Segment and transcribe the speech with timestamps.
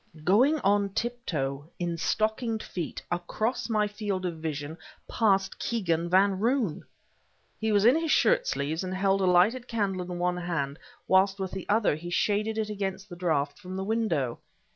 [0.23, 6.83] Going on tiptoe, in stockinged feet, across my field of vision, passed Kegan Van Roon!
[7.59, 11.39] He was in his shirt sleeves and held a lighted candle in one hand whilst
[11.39, 14.39] with the other he shaded it against the draught from the window.